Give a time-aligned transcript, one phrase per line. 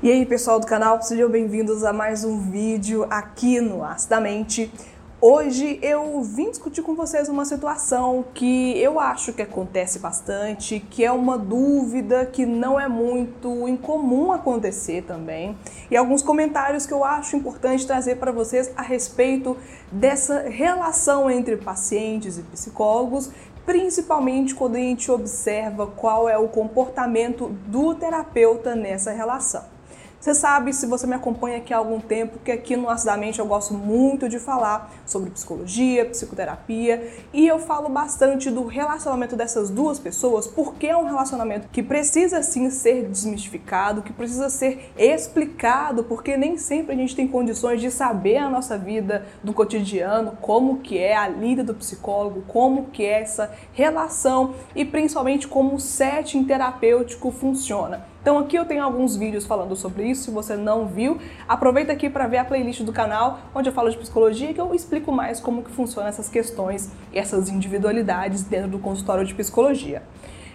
[0.00, 4.72] E aí, pessoal do canal, sejam bem-vindos a mais um vídeo aqui no Acidamente.
[5.20, 11.04] Hoje eu vim discutir com vocês uma situação que eu acho que acontece bastante, que
[11.04, 15.58] é uma dúvida que não é muito incomum acontecer também,
[15.90, 19.56] e alguns comentários que eu acho importante trazer para vocês a respeito
[19.90, 23.32] dessa relação entre pacientes e psicólogos,
[23.66, 29.77] principalmente quando a gente observa qual é o comportamento do terapeuta nessa relação.
[30.20, 33.46] Você sabe, se você me acompanha aqui há algum tempo, que aqui no Acidamente eu
[33.46, 40.00] gosto muito de falar sobre psicologia, psicoterapia e eu falo bastante do relacionamento dessas duas
[40.00, 46.36] pessoas, porque é um relacionamento que precisa sim ser desmistificado, que precisa ser explicado, porque
[46.36, 50.98] nem sempre a gente tem condições de saber a nossa vida do cotidiano, como que
[50.98, 56.42] é a lida do psicólogo, como que é essa relação e principalmente como o setting
[56.42, 58.04] terapêutico funciona.
[58.20, 61.18] Então aqui eu tenho alguns vídeos falando sobre isso, se você não viu,
[61.48, 64.74] aproveita aqui para ver a playlist do canal, onde eu falo de psicologia, que eu
[64.74, 70.02] explico mais como que funcionam essas questões e essas individualidades dentro do consultório de psicologia.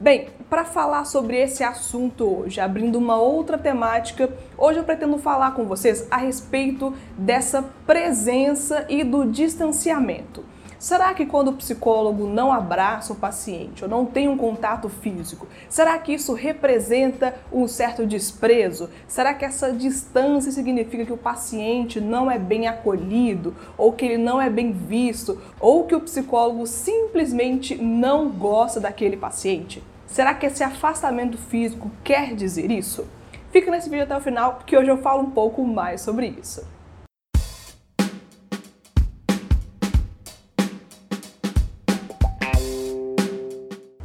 [0.00, 5.52] Bem, para falar sobre esse assunto hoje, abrindo uma outra temática, hoje eu pretendo falar
[5.52, 10.44] com vocês a respeito dessa presença e do distanciamento.
[10.84, 15.46] Será que quando o psicólogo não abraça o paciente ou não tem um contato físico,
[15.66, 18.90] será que isso representa um certo desprezo?
[19.08, 24.18] Será que essa distância significa que o paciente não é bem acolhido ou que ele
[24.18, 29.82] não é bem visto ou que o psicólogo simplesmente não gosta daquele paciente?
[30.06, 33.06] Será que esse afastamento físico quer dizer isso?
[33.50, 36.73] Fica nesse vídeo até o final, porque hoje eu falo um pouco mais sobre isso.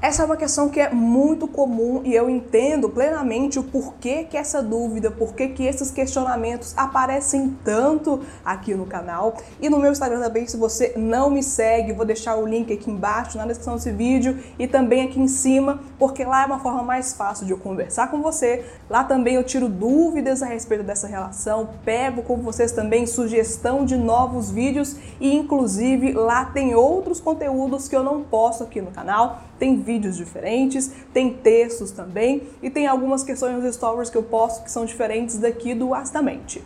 [0.09, 4.35] Essa é uma questão que é muito comum e eu entendo plenamente o porquê que
[4.35, 10.19] essa dúvida, porquê que esses questionamentos aparecem tanto aqui no canal e no meu Instagram
[10.19, 10.47] também.
[10.47, 14.39] Se você não me segue, vou deixar o link aqui embaixo na descrição desse vídeo
[14.57, 18.09] e também aqui em cima, porque lá é uma forma mais fácil de eu conversar
[18.09, 18.65] com você.
[18.89, 23.95] Lá também eu tiro dúvidas a respeito dessa relação, pego com vocês também sugestão de
[23.95, 29.41] novos vídeos e inclusive lá tem outros conteúdos que eu não posto aqui no canal
[29.59, 34.63] tem vídeos diferentes, tem textos também e tem algumas questões nos stories que eu posto
[34.63, 36.63] que são diferentes daqui do Acidamente.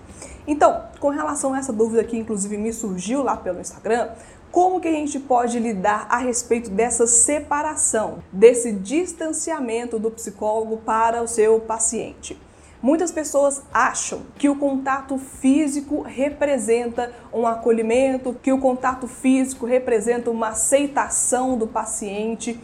[0.48, 4.10] Então, com relação a essa dúvida que inclusive me surgiu lá pelo Instagram,
[4.52, 11.24] como que a gente pode lidar a respeito dessa separação, desse distanciamento do psicólogo para
[11.24, 12.40] o seu paciente?
[12.80, 20.30] Muitas pessoas acham que o contato físico representa um acolhimento, que o contato físico representa
[20.30, 22.60] uma aceitação do paciente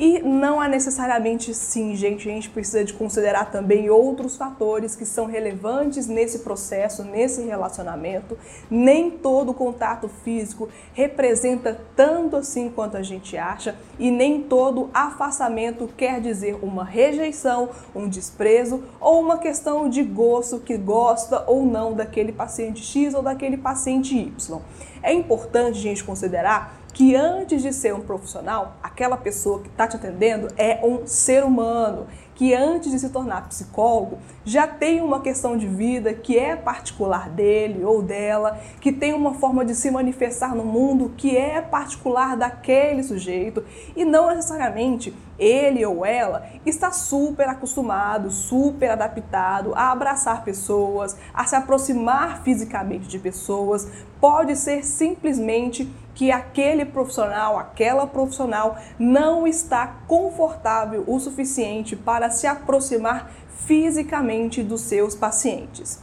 [0.00, 2.26] e não é necessariamente sim, gente.
[2.26, 8.38] A gente precisa de considerar também outros fatores que são relevantes nesse processo, nesse relacionamento.
[8.70, 15.86] Nem todo contato físico representa tanto assim quanto a gente acha, e nem todo afastamento
[15.94, 21.92] quer dizer uma rejeição, um desprezo ou uma questão de gosto que gosta ou não
[21.92, 24.60] daquele paciente X ou daquele paciente Y.
[25.02, 29.86] É importante a gente considerar que antes de ser um profissional, aquela pessoa que está
[29.86, 35.20] te atendendo é um ser humano, que antes de se tornar psicólogo já tem uma
[35.20, 39.90] questão de vida que é particular dele ou dela, que tem uma forma de se
[39.90, 43.62] manifestar no mundo que é particular daquele sujeito
[43.94, 51.44] e não necessariamente ele ou ela está super acostumado, super adaptado a abraçar pessoas, a
[51.44, 53.86] se aproximar fisicamente de pessoas.
[54.18, 55.90] Pode ser simplesmente
[56.20, 63.32] que aquele profissional, aquela profissional não está confortável o suficiente para se aproximar
[63.64, 65.98] fisicamente dos seus pacientes.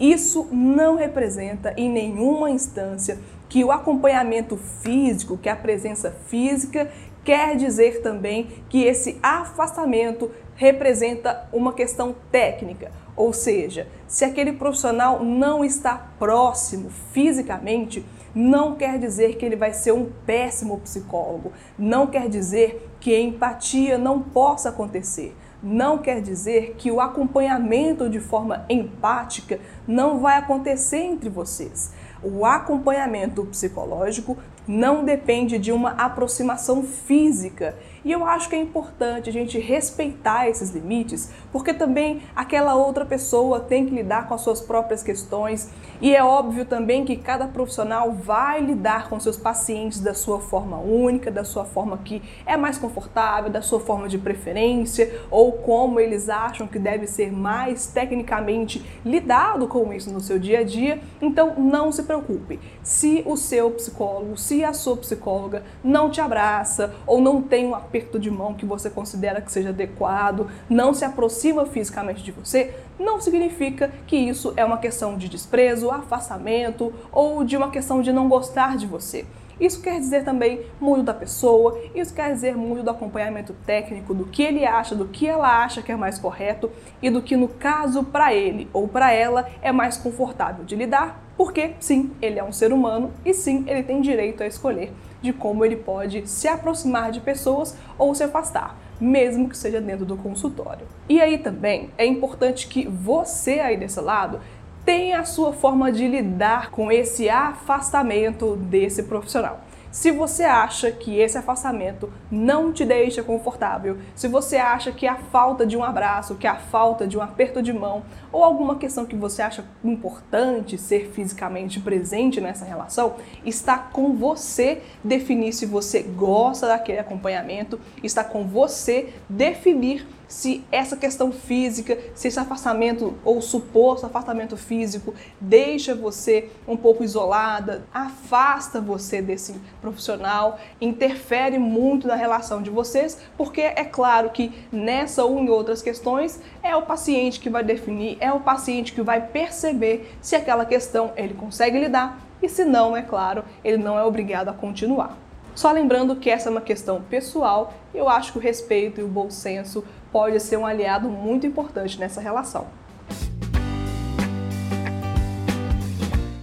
[0.00, 6.90] Isso não representa em nenhuma instância que o acompanhamento físico, que a presença física
[7.24, 15.24] quer dizer também que esse afastamento representa uma questão técnica, ou seja, se aquele profissional
[15.24, 22.06] não está próximo fisicamente, não quer dizer que ele vai ser um péssimo psicólogo, não
[22.06, 25.36] quer dizer que empatia não possa acontecer.
[25.62, 31.92] Não quer dizer que o acompanhamento de forma empática não vai acontecer entre vocês.
[32.22, 37.74] O acompanhamento psicológico não depende de uma aproximação física,
[38.04, 43.04] E eu acho que é importante a gente respeitar esses limites, porque também aquela outra
[43.04, 45.70] pessoa tem que lidar com as suas próprias questões.
[46.00, 50.78] E é óbvio também que cada profissional vai lidar com seus pacientes da sua forma
[50.78, 56.00] única, da sua forma que é mais confortável, da sua forma de preferência, ou como
[56.00, 61.00] eles acham que deve ser mais tecnicamente lidado com isso no seu dia a dia.
[61.20, 62.58] Então não se preocupe.
[62.82, 67.74] Se o seu psicólogo, se a sua psicóloga não te abraça ou não tem um
[67.90, 72.72] aperto de mão que você considera que seja adequado, não se aproxima fisicamente de você,
[72.98, 78.12] não significa que isso é uma questão de desprezo, afastamento ou de uma questão de
[78.12, 79.26] não gostar de você.
[79.60, 84.24] Isso quer dizer também muito da pessoa, isso quer dizer muito do acompanhamento técnico, do
[84.24, 86.70] que ele acha, do que ela acha que é mais correto
[87.02, 91.22] e do que, no caso, para ele ou para ela é mais confortável de lidar,
[91.36, 94.92] porque sim, ele é um ser humano e sim, ele tem direito a escolher
[95.22, 100.04] de como ele pode se aproximar de pessoas ou se afastar, mesmo que seja dentro
[100.04, 100.86] do consultório.
[101.08, 104.40] E aí também é importante que você aí desse lado
[104.84, 109.60] tenha a sua forma de lidar com esse afastamento desse profissional.
[109.90, 115.16] Se você acha que esse afastamento não te deixa confortável, se você acha que a
[115.16, 119.04] falta de um abraço, que a falta de um aperto de mão ou alguma questão
[119.04, 126.02] que você acha importante ser fisicamente presente nessa relação, está com você definir se você
[126.02, 133.42] gosta daquele acompanhamento, está com você definir se essa questão física, se esse afastamento ou
[133.42, 142.14] suposto afastamento físico deixa você um pouco isolada, afasta você desse profissional, interfere muito na
[142.14, 147.40] relação de vocês, porque é claro que nessa ou em outras questões é o paciente
[147.40, 152.20] que vai definir, é o paciente que vai perceber se aquela questão ele consegue lidar
[152.40, 155.18] e se não, é claro, ele não é obrigado a continuar.
[155.54, 159.08] Só lembrando que essa é uma questão pessoal, eu acho que o respeito e o
[159.08, 162.66] bom senso pode ser um aliado muito importante nessa relação.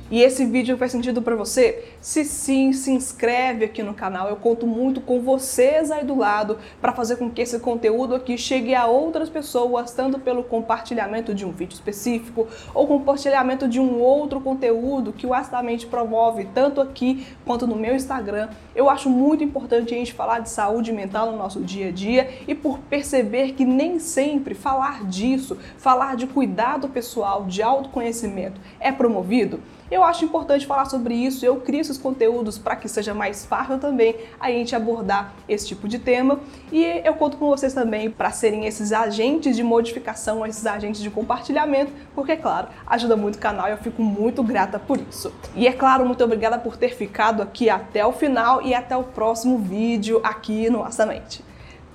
[0.09, 1.83] E esse vídeo faz sentido para você?
[1.99, 4.29] Se sim, se inscreve aqui no canal.
[4.29, 8.37] Eu conto muito com vocês aí do lado para fazer com que esse conteúdo aqui
[8.37, 13.99] chegue a outras pessoas, tanto pelo compartilhamento de um vídeo específico ou compartilhamento de um
[13.99, 18.47] outro conteúdo que o Astamente promove, tanto aqui quanto no meu Instagram.
[18.73, 22.29] Eu acho muito importante a gente falar de saúde mental no nosso dia a dia
[22.47, 28.89] e por perceber que nem sempre falar disso, falar de cuidado pessoal, de autoconhecimento é
[28.89, 29.59] promovido.
[29.89, 33.77] Eu acho importante falar sobre isso, eu crio esses conteúdos para que seja mais fácil
[33.77, 36.39] também a gente abordar esse tipo de tema
[36.71, 41.09] e eu conto com vocês também para serem esses agentes de modificação, esses agentes de
[41.09, 45.33] compartilhamento, porque, claro, ajuda muito o canal e eu fico muito grata por isso.
[45.55, 49.03] E é claro, muito obrigada por ter ficado aqui até o final e até o
[49.03, 51.43] próximo vídeo aqui no Nossa Mente.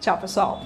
[0.00, 0.62] Tchau, pessoal!